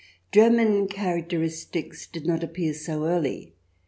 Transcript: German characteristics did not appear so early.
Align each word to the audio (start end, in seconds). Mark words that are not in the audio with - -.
German 0.31 0.87
characteristics 0.87 2.07
did 2.07 2.25
not 2.25 2.43
appear 2.43 2.73
so 2.73 3.05
early. 3.05 3.53